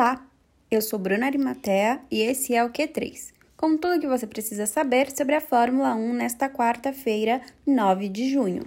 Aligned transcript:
Olá, 0.00 0.26
eu 0.70 0.80
sou 0.80 0.98
Bruna 0.98 1.26
Arimatea 1.26 2.00
e 2.10 2.22
esse 2.22 2.54
é 2.54 2.64
o 2.64 2.70
Q3, 2.70 3.34
com 3.54 3.76
tudo 3.76 3.96
o 3.96 4.00
que 4.00 4.06
você 4.06 4.26
precisa 4.26 4.64
saber 4.64 5.14
sobre 5.14 5.34
a 5.34 5.42
Fórmula 5.42 5.94
1 5.94 6.14
nesta 6.14 6.48
quarta-feira, 6.48 7.42
9 7.66 8.08
de 8.08 8.32
junho. 8.32 8.62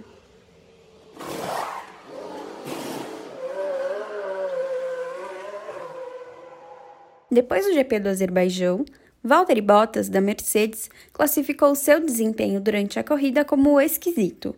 Depois 7.28 7.66
do 7.66 7.74
GP 7.74 7.98
do 7.98 8.10
Azerbaijão, 8.10 8.84
Valtteri 9.20 9.60
Bottas, 9.60 10.08
da 10.08 10.20
Mercedes, 10.20 10.88
classificou 11.12 11.74
seu 11.74 11.98
desempenho 11.98 12.60
durante 12.60 13.00
a 13.00 13.02
corrida 13.02 13.44
como 13.44 13.80
esquisito. 13.80 14.54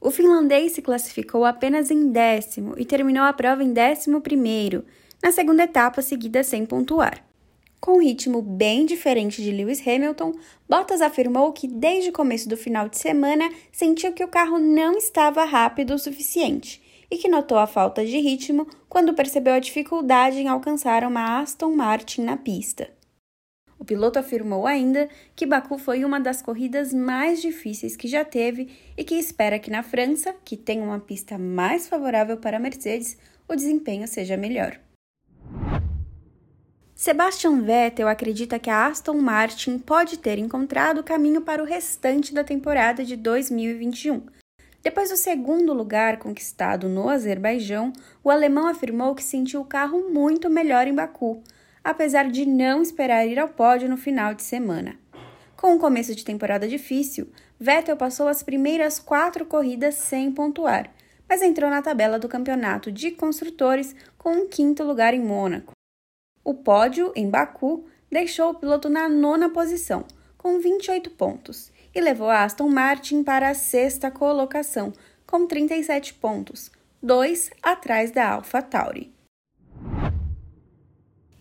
O 0.00 0.12
finlandês 0.12 0.70
se 0.74 0.80
classificou 0.80 1.44
apenas 1.44 1.90
em 1.90 2.12
décimo 2.12 2.74
e 2.76 2.84
terminou 2.84 3.24
a 3.24 3.32
prova 3.32 3.64
em 3.64 3.72
décimo 3.72 4.20
primeiro, 4.20 4.84
na 5.22 5.32
segunda 5.32 5.64
etapa 5.64 6.02
seguida 6.02 6.42
sem 6.42 6.64
pontuar. 6.64 7.24
Com 7.80 7.92
um 7.92 8.02
ritmo 8.02 8.42
bem 8.42 8.84
diferente 8.84 9.42
de 9.42 9.50
Lewis 9.50 9.80
Hamilton, 9.86 10.32
Bottas 10.68 11.00
afirmou 11.00 11.50
que 11.52 11.66
desde 11.66 12.10
o 12.10 12.12
começo 12.12 12.46
do 12.48 12.56
final 12.56 12.88
de 12.88 12.98
semana 12.98 13.50
sentiu 13.72 14.12
que 14.12 14.22
o 14.22 14.28
carro 14.28 14.58
não 14.58 14.98
estava 14.98 15.44
rápido 15.44 15.94
o 15.94 15.98
suficiente 15.98 16.82
e 17.10 17.16
que 17.16 17.28
notou 17.28 17.56
a 17.56 17.66
falta 17.66 18.04
de 18.04 18.18
ritmo 18.18 18.66
quando 18.86 19.14
percebeu 19.14 19.54
a 19.54 19.58
dificuldade 19.58 20.38
em 20.38 20.48
alcançar 20.48 21.04
uma 21.04 21.40
Aston 21.40 21.74
Martin 21.74 22.22
na 22.22 22.36
pista. 22.36 22.90
O 23.78 23.84
piloto 23.84 24.18
afirmou 24.18 24.66
ainda 24.66 25.08
que 25.34 25.46
Baku 25.46 25.78
foi 25.78 26.04
uma 26.04 26.20
das 26.20 26.42
corridas 26.42 26.92
mais 26.92 27.40
difíceis 27.40 27.96
que 27.96 28.06
já 28.06 28.26
teve 28.26 28.68
e 28.94 29.02
que 29.02 29.14
espera 29.14 29.58
que 29.58 29.70
na 29.70 29.82
França, 29.82 30.34
que 30.44 30.54
tem 30.54 30.82
uma 30.82 31.00
pista 31.00 31.38
mais 31.38 31.88
favorável 31.88 32.36
para 32.36 32.58
a 32.58 32.60
Mercedes, 32.60 33.16
o 33.48 33.56
desempenho 33.56 34.06
seja 34.06 34.36
melhor. 34.36 34.78
Sebastian 37.00 37.62
Vettel 37.62 38.06
acredita 38.08 38.58
que 38.58 38.68
a 38.68 38.84
Aston 38.84 39.14
Martin 39.14 39.78
pode 39.78 40.18
ter 40.18 40.36
encontrado 40.36 40.98
o 40.98 41.02
caminho 41.02 41.40
para 41.40 41.62
o 41.62 41.64
restante 41.64 42.34
da 42.34 42.44
temporada 42.44 43.02
de 43.02 43.16
2021. 43.16 44.20
Depois 44.82 45.08
do 45.08 45.16
segundo 45.16 45.72
lugar 45.72 46.18
conquistado 46.18 46.90
no 46.90 47.08
Azerbaijão, 47.08 47.90
o 48.22 48.28
alemão 48.28 48.66
afirmou 48.66 49.14
que 49.14 49.22
sentiu 49.22 49.62
o 49.62 49.64
carro 49.64 50.10
muito 50.10 50.50
melhor 50.50 50.86
em 50.86 50.94
Baku, 50.94 51.42
apesar 51.82 52.30
de 52.30 52.44
não 52.44 52.82
esperar 52.82 53.26
ir 53.26 53.38
ao 53.38 53.48
pódio 53.48 53.88
no 53.88 53.96
final 53.96 54.34
de 54.34 54.42
semana. 54.42 54.94
Com 55.56 55.74
o 55.76 55.78
começo 55.78 56.14
de 56.14 56.22
temporada 56.22 56.68
difícil, 56.68 57.32
Vettel 57.58 57.96
passou 57.96 58.28
as 58.28 58.42
primeiras 58.42 58.98
quatro 58.98 59.46
corridas 59.46 59.94
sem 59.94 60.30
pontuar, 60.30 60.92
mas 61.26 61.40
entrou 61.40 61.70
na 61.70 61.80
tabela 61.80 62.18
do 62.18 62.28
campeonato 62.28 62.92
de 62.92 63.10
construtores 63.10 63.96
com 64.18 64.32
um 64.32 64.46
quinto 64.46 64.84
lugar 64.84 65.14
em 65.14 65.24
Mônaco. 65.24 65.79
O 66.42 66.54
pódio, 66.54 67.12
em 67.14 67.28
Baku, 67.28 67.84
deixou 68.10 68.50
o 68.50 68.54
piloto 68.54 68.88
na 68.88 69.08
nona 69.08 69.50
posição, 69.50 70.04
com 70.38 70.58
28 70.58 71.10
pontos, 71.10 71.70
e 71.94 72.00
levou 72.00 72.28
a 72.28 72.44
Aston 72.44 72.68
Martin 72.68 73.22
para 73.22 73.50
a 73.50 73.54
sexta 73.54 74.10
colocação, 74.10 74.92
com 75.26 75.46
37 75.46 76.14
pontos, 76.14 76.70
dois 77.02 77.50
atrás 77.62 78.10
da 78.10 78.30
AlphaTauri. 78.30 79.12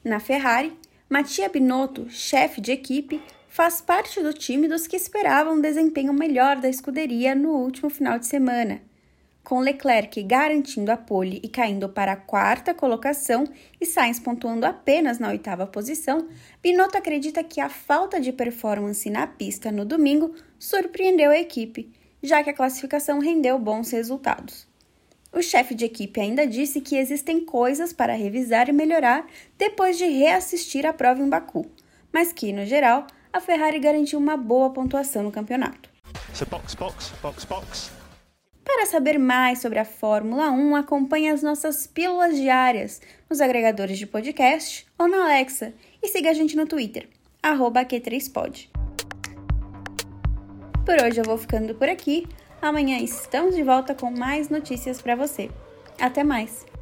Na 0.04 0.20
Ferrari, 0.20 0.78
Mattia 1.10 1.50
Binotto, 1.50 2.10
chefe 2.10 2.62
de 2.62 2.72
equipe, 2.72 3.22
faz 3.48 3.82
parte 3.82 4.22
do 4.22 4.34
time 4.34 4.68
dos 4.68 4.86
que 4.86 4.96
esperavam 4.96 5.56
um 5.56 5.62
desempenho 5.62 6.14
melhor 6.14 6.58
da 6.58 6.70
escuderia 6.70 7.34
no 7.34 7.52
último 7.52 7.90
final 7.90 8.20
de 8.20 8.28
semana 8.28 8.89
com 9.44 9.60
Leclerc 9.60 10.22
garantindo 10.24 10.92
a 10.92 10.98
pole 10.98 11.40
e 11.44 11.50
caindo 11.50 11.90
para 11.90 12.12
a 12.14 12.18
quarta 12.18 12.74
colocação 12.74 13.46
e 13.80 13.86
Sainz 13.86 14.20
pontuando 14.20 14.66
apenas 14.66 15.20
na 15.20 15.30
oitava 15.30 15.66
posição, 15.66 16.28
Binotto 16.62 16.98
acredita 16.98 17.44
que 17.44 17.60
a 17.60 17.70
falta 17.70 18.20
de 18.20 18.32
performance 18.32 19.10
na 19.10 19.26
pista 19.26 19.72
no 19.72 19.86
domingo 19.86 20.34
surpreendeu 20.58 21.32
a 21.32 21.40
equipe, 21.40 21.92
já 22.22 22.44
que 22.44 22.50
a 22.50 22.54
classificação 22.54 23.20
rendeu 23.20 23.58
bons 23.58 23.92
resultados. 23.92 24.68
O 25.32 25.42
chefe 25.42 25.76
de 25.76 25.86
equipe 25.86 26.20
ainda 26.20 26.46
disse 26.48 26.82
que 26.82 26.98
existem 26.98 27.46
coisas 27.46 27.94
para 27.94 28.14
revisar 28.14 28.68
e 28.68 28.72
melhorar 28.74 29.28
depois 29.58 29.98
de 29.98 30.06
reassistir 30.06 30.86
a 30.86 30.94
prova 30.94 31.22
em 31.22 31.30
Baku, 31.30 31.66
mas 32.12 32.34
que, 32.34 32.52
no 32.52 32.66
geral, 32.66 33.06
a 33.32 33.40
Ferrari 33.40 33.80
garantiu 33.80 34.18
uma 34.18 34.36
boa 34.36 34.72
pontuação 34.72 35.22
no 35.22 35.32
campeonato. 35.32 35.90
So 36.34 36.46
box, 36.48 36.74
box, 36.74 37.14
box, 37.22 37.46
para 38.72 38.86
saber 38.86 39.18
mais 39.18 39.60
sobre 39.60 39.80
a 39.80 39.86
Fórmula 39.86 40.52
1, 40.52 40.76
acompanhe 40.76 41.30
as 41.30 41.42
nossas 41.42 41.88
pílulas 41.88 42.36
diárias 42.36 43.02
nos 43.28 43.42
agregadores 43.42 43.98
de 43.98 44.06
podcast 44.06 44.86
ou 44.98 45.08
na 45.08 45.24
Alexa 45.24 45.74
e 46.02 46.08
siga 46.08 46.30
a 46.30 46.34
gente 46.34 46.56
no 46.56 46.68
Twitter, 46.68 47.10
Q3Pod. 47.42 48.70
Por 50.86 51.04
hoje 51.04 51.20
eu 51.20 51.26
vou 51.26 51.38
ficando 51.38 51.74
por 51.74 51.90
aqui. 51.90 52.28
Amanhã 52.62 53.00
estamos 53.00 53.56
de 53.56 53.64
volta 53.64 53.96
com 53.96 54.12
mais 54.12 54.50
notícias 54.50 55.02
para 55.02 55.16
você. 55.16 55.50
Até 56.00 56.24
mais! 56.24 56.79